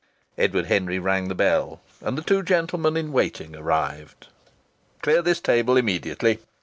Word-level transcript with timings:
Edward 0.35 0.65
Henry 0.65 0.97
rang 0.97 1.25
his 1.25 1.37
bell, 1.37 1.79
and 2.01 2.25
two 2.25 2.41
gentlemen 2.41 2.97
in 2.97 3.11
waiting 3.11 3.55
arrived. 3.55 4.29
"Clear 5.03 5.21
this 5.21 5.39
table 5.39 5.77
immediately!" 5.77 6.39